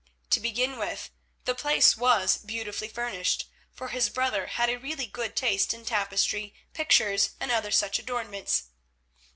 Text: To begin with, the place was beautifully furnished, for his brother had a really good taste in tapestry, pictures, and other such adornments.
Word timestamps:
To 0.31 0.39
begin 0.39 0.79
with, 0.79 1.11
the 1.45 1.53
place 1.53 1.95
was 1.95 2.37
beautifully 2.39 2.87
furnished, 2.87 3.47
for 3.71 3.89
his 3.89 4.09
brother 4.09 4.47
had 4.47 4.67
a 4.67 4.79
really 4.79 5.05
good 5.05 5.35
taste 5.35 5.75
in 5.75 5.85
tapestry, 5.85 6.55
pictures, 6.73 7.35
and 7.39 7.51
other 7.51 7.69
such 7.69 7.99
adornments. 7.99 8.63